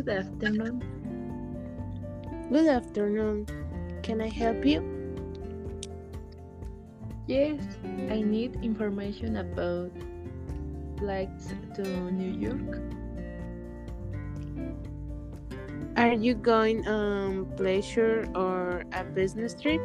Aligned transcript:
Good 0.00 0.16
afternoon. 0.16 0.80
Good 2.48 2.68
afternoon. 2.68 3.44
Can 4.02 4.22
I 4.22 4.30
help 4.32 4.64
you? 4.64 4.80
Yes, 7.26 7.60
I 8.08 8.22
need 8.24 8.64
information 8.64 9.36
about 9.36 9.92
flights 10.96 11.52
to 11.76 11.84
New 12.16 12.32
York. 12.32 12.80
Are 16.00 16.16
you 16.16 16.32
going 16.32 16.88
on 16.88 17.44
pleasure 17.60 18.24
or 18.34 18.88
a 18.96 19.04
business 19.04 19.52
trip? 19.52 19.84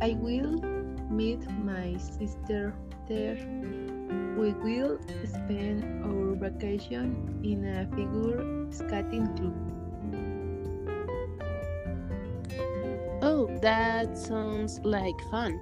I 0.00 0.14
will 0.14 0.62
meet 1.10 1.42
my 1.58 1.98
sister 1.98 2.72
there. 3.12 3.36
We 4.36 4.52
will 4.64 4.98
spend 5.28 5.84
our 6.04 6.34
vacation 6.34 7.40
in 7.44 7.64
a 7.68 7.84
figure 7.92 8.40
skating 8.72 9.28
club. 9.36 9.56
Oh, 13.22 13.46
that 13.60 14.16
sounds 14.16 14.80
like 14.82 15.20
fun. 15.30 15.60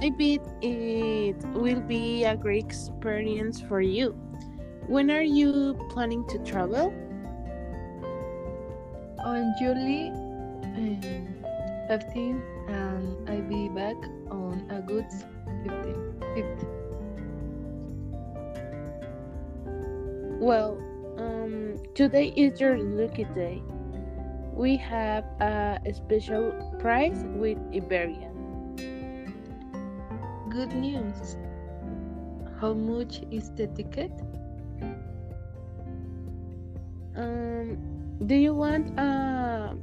I 0.00 0.10
bet 0.10 0.40
it 0.62 1.36
will 1.54 1.80
be 1.80 2.24
a 2.24 2.36
great 2.36 2.64
experience 2.64 3.60
for 3.60 3.80
you. 3.80 4.16
When 4.88 5.10
are 5.10 5.22
you 5.22 5.76
planning 5.90 6.26
to 6.28 6.38
travel? 6.40 6.92
On 9.24 9.54
July 9.58 10.10
um, 10.76 11.00
15, 11.88 12.42
and 12.68 13.28
I'll 13.28 13.42
be 13.42 13.68
back 13.68 13.96
on 14.30 14.66
August 14.70 15.26
15, 15.66 16.14
5th. 16.36 16.62
Well, 20.38 20.78
um, 21.18 21.76
today 21.94 22.32
is 22.36 22.60
your 22.60 22.78
lucky 22.78 23.24
day. 23.34 23.62
We 24.52 24.76
have 24.76 25.24
a 25.40 25.80
special 25.92 26.52
price 26.78 27.24
with 27.34 27.58
Iberian. 27.74 28.30
Good 30.50 30.72
news. 30.72 31.36
How 32.60 32.72
much 32.72 33.22
is 33.32 33.50
the 33.50 33.66
ticket? 33.66 34.12
Um, 37.16 37.76
do 38.24 38.34
you 38.36 38.54
want 38.54 38.96
a, 38.98 39.76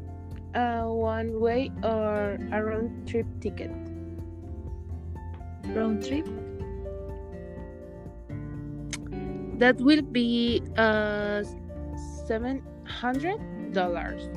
a 0.56 0.88
one 0.88 1.42
way 1.42 1.72
or 1.84 2.40
a 2.54 2.64
round 2.64 3.08
trip 3.08 3.28
ticket? 3.42 3.93
Round 5.68 6.06
trip? 6.06 6.28
That 9.60 9.78
will 9.80 10.02
be 10.02 10.62
uh 10.78 11.44
seven 12.28 12.62
hundred 12.86 13.40
dollars. 13.74 14.28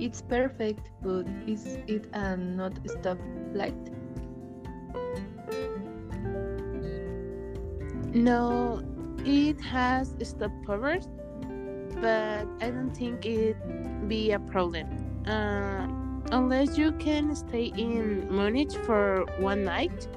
It's 0.00 0.22
perfect, 0.22 0.90
but 1.02 1.26
is 1.46 1.78
it 1.86 2.06
a 2.12 2.36
not 2.36 2.72
stop 2.88 3.18
flight? 3.52 3.78
No, 8.12 8.82
it 9.24 9.60
has 9.60 10.14
stopovers, 10.14 11.06
but 12.00 12.46
I 12.60 12.70
don't 12.70 12.90
think 12.94 13.24
it 13.24 13.56
be 14.08 14.32
a 14.32 14.38
problem. 14.38 14.86
Uh, 15.26 15.86
unless 16.30 16.78
you 16.78 16.92
can 16.92 17.34
stay 17.34 17.72
in 17.76 18.26
Munich 18.34 18.72
for 18.84 19.24
one 19.38 19.64
night. 19.64 20.08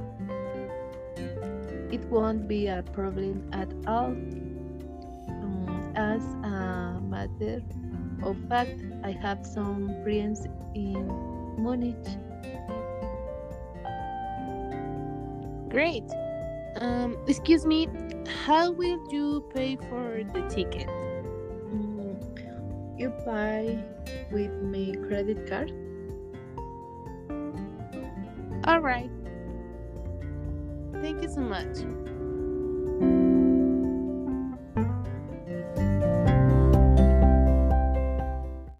It 1.91 2.03
won't 2.09 2.47
be 2.47 2.67
a 2.67 2.83
problem 2.93 3.49
at 3.53 3.71
all. 3.87 4.11
Um, 5.29 5.93
as 5.95 6.21
a 6.43 6.99
matter 7.01 7.61
of 8.23 8.37
fact, 8.49 8.83
I 9.03 9.11
have 9.11 9.45
some 9.45 9.95
friends 10.03 10.45
in 10.75 11.07
Munich. 11.57 12.05
Great. 15.69 16.03
Um, 16.79 17.17
excuse 17.27 17.65
me, 17.65 17.87
how 18.45 18.71
will 18.71 18.99
you 19.11 19.43
pay 19.53 19.75
for 19.75 20.23
the 20.33 20.41
ticket? 20.49 20.87
Mm, 20.87 22.19
you 22.97 23.09
pay 23.25 23.79
with 24.31 24.51
my 24.61 24.93
credit 25.07 25.47
card? 25.47 25.71
All 28.67 28.81
right. 28.81 29.09
Thank 31.01 31.23
you 31.23 31.29
so 31.29 31.39
much. 31.39 31.77